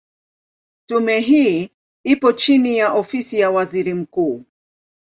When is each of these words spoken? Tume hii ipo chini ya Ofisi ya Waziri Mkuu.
Tume 0.85 1.19
hii 1.19 1.69
ipo 2.03 2.33
chini 2.33 2.77
ya 2.77 2.93
Ofisi 2.93 3.39
ya 3.39 3.51
Waziri 3.51 3.93
Mkuu. 3.93 4.45